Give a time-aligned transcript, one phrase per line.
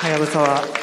[0.00, 0.79] はやぶさは。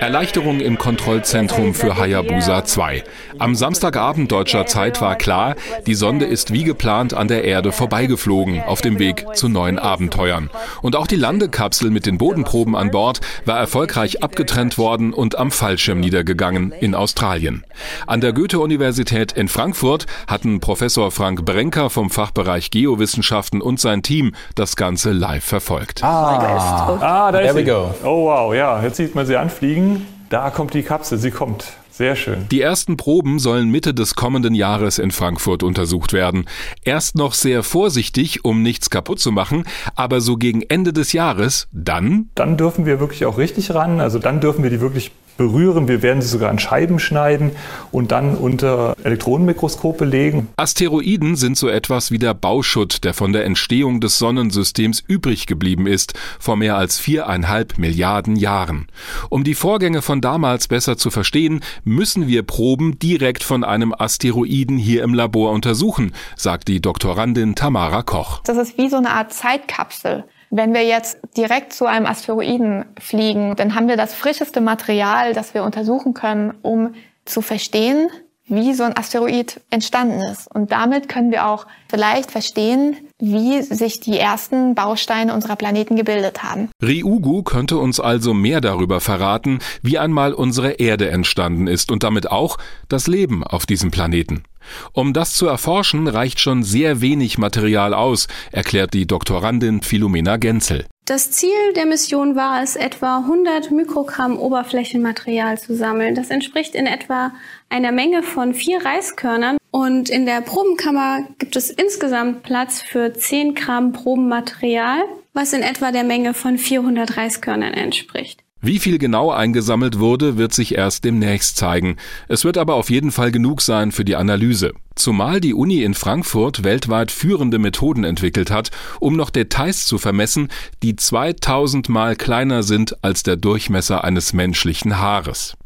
[0.00, 3.04] Erleichterung im Kontrollzentrum für Hayabusa 2.
[3.38, 5.54] Am Samstagabend deutscher Zeit war klar,
[5.86, 10.50] die Sonde ist wie geplant an der Erde vorbeigeflogen, auf dem Weg zu neuen Abenteuern.
[10.82, 15.52] Und auch die Landekapsel mit den Bodenproben an Bord war erfolgreich abgetrennt worden und am
[15.52, 17.64] Fallschirm niedergegangen in Australien.
[18.06, 24.32] An der Goethe-Universität in Frankfurt hatten Professor Frank Brenker vom Fachbereich Geowissenschaften und sein Team
[24.58, 26.02] das Ganze live verfolgt.
[26.02, 27.70] Ah, ah da ist sie.
[27.70, 30.06] Oh wow, ja, jetzt sieht man sie anfliegen.
[30.28, 31.72] Da kommt die Kapsel, sie kommt.
[31.96, 32.46] Sehr schön.
[32.50, 36.44] Die ersten Proben sollen Mitte des kommenden Jahres in Frankfurt untersucht werden.
[36.84, 39.64] Erst noch sehr vorsichtig, um nichts kaputt zu machen,
[39.94, 42.28] aber so gegen Ende des Jahres, dann?
[42.34, 44.00] Dann dürfen wir wirklich auch richtig ran.
[44.00, 45.88] Also dann dürfen wir die wirklich berühren.
[45.88, 47.52] Wir werden sie sogar in Scheiben schneiden
[47.92, 50.48] und dann unter Elektronenmikroskope legen.
[50.56, 55.86] Asteroiden sind so etwas wie der Bauschutt, der von der Entstehung des Sonnensystems übrig geblieben
[55.86, 58.86] ist, vor mehr als viereinhalb Milliarden Jahren.
[59.28, 64.78] Um die Vorgänge von damals besser zu verstehen, müssen wir Proben direkt von einem Asteroiden
[64.78, 68.40] hier im Labor untersuchen, sagt die Doktorandin Tamara Koch.
[68.44, 70.24] Das ist wie so eine Art Zeitkapsel.
[70.56, 75.52] Wenn wir jetzt direkt zu einem Asteroiden fliegen, dann haben wir das frischeste Material, das
[75.52, 76.94] wir untersuchen können, um
[77.26, 78.08] zu verstehen,
[78.46, 80.50] wie so ein Asteroid entstanden ist.
[80.50, 86.42] Und damit können wir auch vielleicht verstehen, wie sich die ersten Bausteine unserer Planeten gebildet
[86.42, 86.70] haben.
[86.82, 92.30] Ryugu könnte uns also mehr darüber verraten, wie einmal unsere Erde entstanden ist und damit
[92.30, 92.56] auch
[92.88, 94.44] das Leben auf diesem Planeten.
[94.92, 100.86] Um das zu erforschen, reicht schon sehr wenig Material aus, erklärt die Doktorandin Philomena Genzel.
[101.06, 106.16] Das Ziel der Mission war es, etwa 100 Mikrogramm Oberflächenmaterial zu sammeln.
[106.16, 107.32] Das entspricht in etwa
[107.68, 109.56] einer Menge von vier Reiskörnern.
[109.70, 115.92] Und in der Probenkammer gibt es insgesamt Platz für 10 Gramm Probenmaterial, was in etwa
[115.92, 118.42] der Menge von 400 Reiskörnern entspricht.
[118.66, 121.98] Wie viel genau eingesammelt wurde, wird sich erst demnächst zeigen.
[122.26, 124.72] Es wird aber auf jeden Fall genug sein für die Analyse.
[124.96, 130.48] Zumal die Uni in Frankfurt weltweit führende Methoden entwickelt hat, um noch Details zu vermessen,
[130.82, 135.56] die 2000 mal kleiner sind als der Durchmesser eines menschlichen Haares.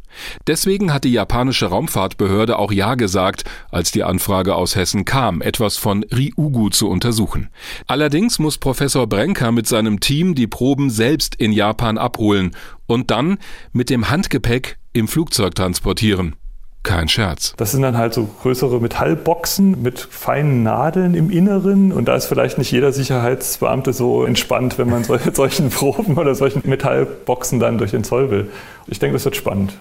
[0.46, 5.76] Deswegen hat die japanische Raumfahrtbehörde auch Ja gesagt, als die Anfrage aus Hessen kam, etwas
[5.76, 7.48] von Ryugu zu untersuchen.
[7.86, 12.52] Allerdings muss Professor Brenker mit seinem Team die Proben selbst in Japan abholen
[12.86, 13.38] und dann
[13.72, 16.36] mit dem Handgepäck im Flugzeug transportieren.
[16.82, 17.52] Kein Scherz.
[17.58, 21.92] Das sind dann halt so größere Metallboxen mit feinen Nadeln im Inneren.
[21.92, 26.34] Und da ist vielleicht nicht jeder Sicherheitsbeamte so entspannt, wenn man solche, solchen Proben oder
[26.34, 28.50] solchen Metallboxen dann durch den Zoll will.
[28.86, 29.74] Ich denke, das wird spannend.